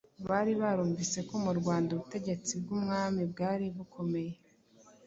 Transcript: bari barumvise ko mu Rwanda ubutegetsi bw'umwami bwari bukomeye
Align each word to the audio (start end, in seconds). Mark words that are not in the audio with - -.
bari 0.29 0.51
barumvise 0.61 1.19
ko 1.27 1.35
mu 1.43 1.51
Rwanda 1.59 1.89
ubutegetsi 1.93 2.51
bw'umwami 2.61 3.21
bwari 3.31 3.65
bukomeye 3.75 4.33